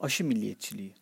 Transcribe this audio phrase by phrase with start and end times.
[0.00, 0.94] Aşı milliyetçiliği.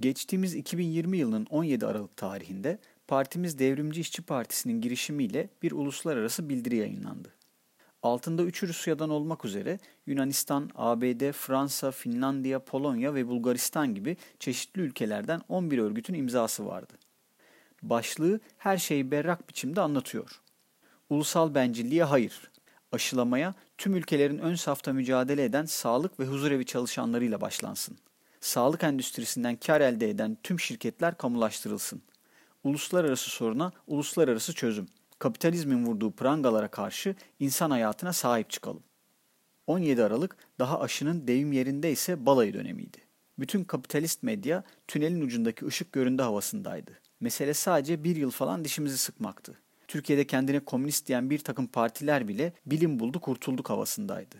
[0.00, 7.34] Geçtiğimiz 2020 yılının 17 Aralık tarihinde partimiz Devrimci İşçi Partisi'nin girişimiyle bir uluslararası bildiri yayınlandı.
[8.02, 15.40] Altında üç Rusya'dan olmak üzere Yunanistan, ABD, Fransa, Finlandiya, Polonya ve Bulgaristan gibi çeşitli ülkelerden
[15.48, 16.94] 11 örgütün imzası vardı.
[17.82, 20.40] Başlığı her şeyi berrak biçimde anlatıyor.
[21.10, 22.50] Ulusal bencilliğe hayır,
[22.92, 27.98] aşılamaya tüm ülkelerin ön safta mücadele eden sağlık ve huzurevi çalışanlarıyla başlansın.
[28.46, 32.02] Sağlık endüstrisinden kar elde eden tüm şirketler kamulaştırılsın.
[32.64, 34.86] Uluslararası soruna uluslararası çözüm.
[35.18, 38.82] Kapitalizmin vurduğu prangalara karşı insan hayatına sahip çıkalım.
[39.66, 42.98] 17 Aralık daha aşının devim yerinde ise balayı dönemiydi.
[43.38, 46.90] Bütün kapitalist medya tünelin ucundaki ışık göründü havasındaydı.
[47.20, 49.58] Mesele sadece bir yıl falan dişimizi sıkmaktı.
[49.88, 54.36] Türkiye'de kendine komünist diyen bir takım partiler bile bilim buldu kurtulduk havasındaydı.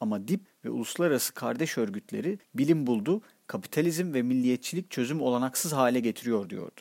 [0.00, 6.50] Ama DİP ve uluslararası kardeş örgütleri bilim buldu, kapitalizm ve milliyetçilik çözüm olanaksız hale getiriyor
[6.50, 6.80] diyordu.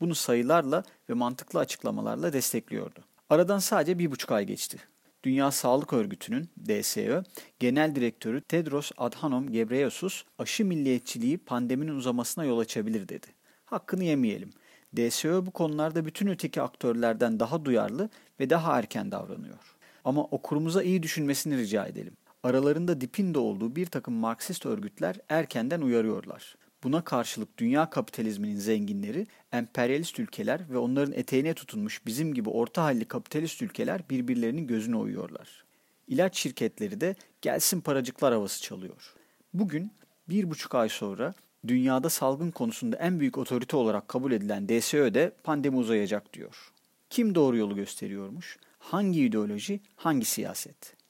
[0.00, 3.00] Bunu sayılarla ve mantıklı açıklamalarla destekliyordu.
[3.30, 4.78] Aradan sadece bir buçuk ay geçti.
[5.24, 7.22] Dünya Sağlık Örgütü'nün DSÖ
[7.58, 13.26] Genel Direktörü Tedros Adhanom Ghebreyesus aşı milliyetçiliği pandeminin uzamasına yol açabilir dedi.
[13.64, 14.50] Hakkını yemeyelim.
[14.96, 19.58] DSÖ bu konularda bütün öteki aktörlerden daha duyarlı ve daha erken davranıyor.
[20.04, 22.16] Ama okurumuza iyi düşünmesini rica edelim.
[22.44, 26.56] Aralarında dipin de olduğu bir takım Marksist örgütler erkenden uyarıyorlar.
[26.82, 33.04] Buna karşılık dünya kapitalizminin zenginleri, emperyalist ülkeler ve onların eteğine tutunmuş bizim gibi orta halli
[33.04, 35.64] kapitalist ülkeler birbirlerinin gözüne uyuyorlar.
[36.08, 39.14] İlaç şirketleri de gelsin paracıklar havası çalıyor.
[39.54, 39.92] Bugün
[40.28, 41.34] bir buçuk ay sonra
[41.66, 46.72] dünyada salgın konusunda en büyük otorite olarak kabul edilen DSÖ de pandemi uzayacak diyor.
[47.10, 48.58] Kim doğru yolu gösteriyormuş?
[48.78, 51.03] Hangi ideoloji, hangi siyaset?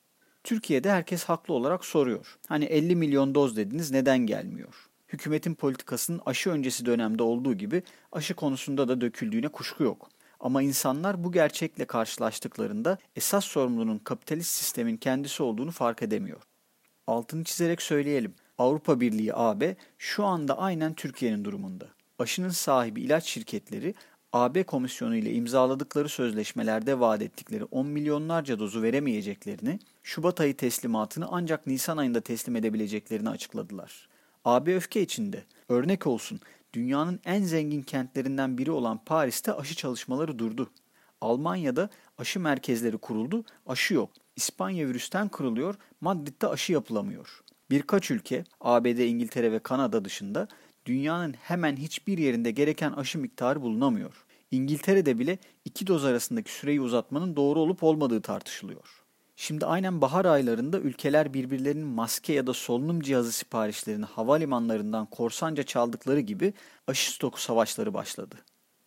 [0.44, 2.38] Türkiye'de herkes haklı olarak soruyor.
[2.48, 4.74] Hani 50 milyon doz dediniz neden gelmiyor?
[5.08, 10.08] Hükümetin politikasının aşı öncesi dönemde olduğu gibi aşı konusunda da döküldüğüne kuşku yok.
[10.40, 16.42] Ama insanlar bu gerçekle karşılaştıklarında esas sorumlunun kapitalist sistemin kendisi olduğunu fark edemiyor.
[17.06, 18.34] Altını çizerek söyleyelim.
[18.58, 21.88] Avrupa Birliği AB şu anda aynen Türkiye'nin durumunda.
[22.18, 23.94] Aşının sahibi ilaç şirketleri
[24.34, 31.66] AB komisyonu ile imzaladıkları sözleşmelerde vaat ettikleri 10 milyonlarca dozu veremeyeceklerini, Şubat ayı teslimatını ancak
[31.66, 34.08] Nisan ayında teslim edebileceklerini açıkladılar.
[34.44, 35.44] AB öfke içinde.
[35.68, 36.40] Örnek olsun,
[36.72, 40.70] dünyanın en zengin kentlerinden biri olan Paris'te aşı çalışmaları durdu.
[41.20, 44.10] Almanya'da aşı merkezleri kuruldu, aşı yok.
[44.36, 47.40] İspanya virüsten kırılıyor, Madrid'de aşı yapılamıyor.
[47.70, 50.48] Birkaç ülke, ABD, İngiltere ve Kanada dışında
[50.86, 54.23] dünyanın hemen hiçbir yerinde gereken aşı miktarı bulunamıyor.
[54.50, 59.04] İngiltere'de bile iki doz arasındaki süreyi uzatmanın doğru olup olmadığı tartışılıyor.
[59.36, 66.20] Şimdi aynen bahar aylarında ülkeler birbirlerinin maske ya da solunum cihazı siparişlerini havalimanlarından korsanca çaldıkları
[66.20, 66.52] gibi
[66.86, 68.36] aşı stoku savaşları başladı.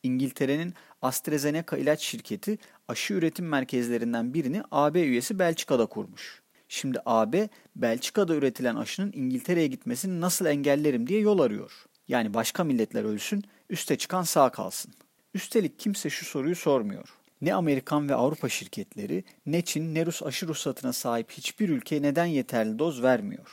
[0.04, 2.58] İngiltere'nin AstraZeneca ilaç şirketi
[2.88, 6.42] aşı üretim merkezlerinden birini AB üyesi Belçika'da kurmuş.
[6.70, 11.86] Şimdi AB Belçika'da üretilen aşının İngiltere'ye gitmesini nasıl engellerim diye yol arıyor.
[12.08, 14.94] Yani başka milletler ölsün, üste çıkan sağ kalsın.
[15.38, 17.10] Üstelik kimse şu soruyu sormuyor.
[17.42, 22.26] Ne Amerikan ve Avrupa şirketleri, ne Çin, ne Rus aşı ruhsatına sahip hiçbir ülke neden
[22.26, 23.48] yeterli doz vermiyor?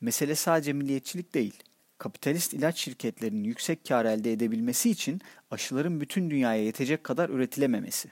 [0.00, 1.54] Mesele sadece milliyetçilik değil.
[1.98, 5.20] Kapitalist ilaç şirketlerinin yüksek kar elde edebilmesi için
[5.50, 8.10] aşıların bütün dünyaya yetecek kadar üretilememesi.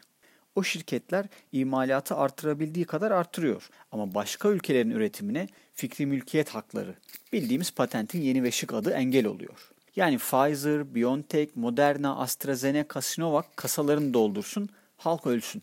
[0.55, 6.95] O şirketler imalatı artırabildiği kadar artırıyor ama başka ülkelerin üretimine fikri mülkiyet hakları,
[7.33, 9.74] bildiğimiz patentin yeni ve şık adı engel oluyor.
[9.97, 15.63] Yani Pfizer, BioNTech, Moderna, AstraZeneca, Sinovac kasalarını doldursun, halk ölsün.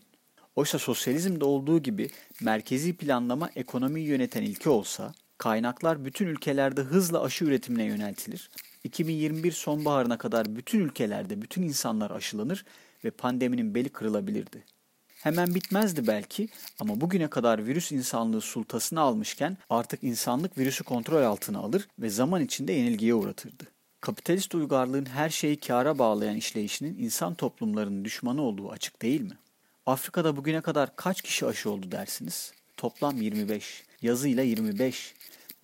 [0.56, 2.10] Oysa sosyalizmde olduğu gibi
[2.40, 8.50] merkezi planlama ekonomiyi yöneten ilke olsa, kaynaklar bütün ülkelerde hızla aşı üretimine yöneltilir.
[8.84, 12.64] 2021 sonbaharına kadar bütün ülkelerde bütün insanlar aşılanır
[13.04, 14.64] ve pandeminin beli kırılabilirdi.
[15.08, 16.48] Hemen bitmezdi belki
[16.80, 22.44] ama bugüne kadar virüs insanlığı sultasını almışken artık insanlık virüsü kontrol altına alır ve zaman
[22.44, 23.64] içinde yenilgiye uğratırdı.
[24.02, 29.38] Kapitalist uygarlığın her şeyi kâra bağlayan işleyişinin insan toplumlarının düşmanı olduğu açık değil mi?
[29.86, 32.52] Afrika'da bugüne kadar kaç kişi aşı oldu dersiniz?
[32.76, 33.82] Toplam 25.
[34.02, 35.14] Yazıyla 25.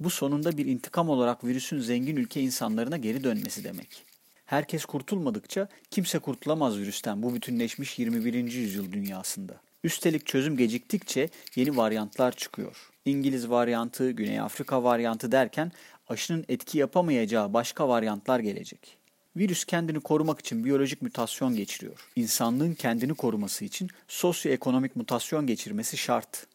[0.00, 4.04] Bu sonunda bir intikam olarak virüsün zengin ülke insanlarına geri dönmesi demek.
[4.46, 8.34] Herkes kurtulmadıkça kimse kurtulamaz virüsten bu bütünleşmiş 21.
[8.34, 9.60] yüzyıl dünyasında.
[9.84, 12.90] Üstelik çözüm geciktikçe yeni varyantlar çıkıyor.
[13.04, 15.72] İngiliz varyantı, Güney Afrika varyantı derken
[16.08, 18.98] aşının etki yapamayacağı başka varyantlar gelecek.
[19.36, 22.10] Virüs kendini korumak için biyolojik mutasyon geçiriyor.
[22.16, 26.46] İnsanlığın kendini koruması için sosyoekonomik mutasyon geçirmesi şart.